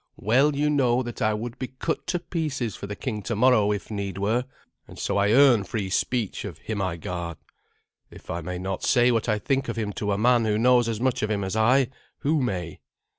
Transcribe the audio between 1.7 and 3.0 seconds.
cut to pieces for the